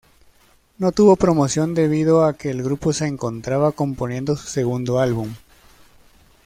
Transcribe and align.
No 0.79 0.91
tuvo 0.91 1.15
promoción 1.15 1.75
debido 1.75 2.25
a 2.25 2.35
que 2.35 2.49
el 2.49 2.63
grupo 2.63 2.91
se 2.91 3.05
encontraba 3.05 3.71
componiendo 3.71 4.35
su 4.35 4.47
segundo 4.47 4.97
álbum. 4.99 5.31